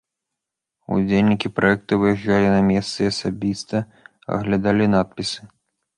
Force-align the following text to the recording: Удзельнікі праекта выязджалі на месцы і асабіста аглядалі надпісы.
Удзельнікі 0.95 1.51
праекта 1.57 1.99
выязджалі 2.03 2.47
на 2.55 2.61
месцы 2.71 2.97
і 3.07 3.11
асабіста 3.13 3.85
аглядалі 4.37 4.93
надпісы. 4.99 5.39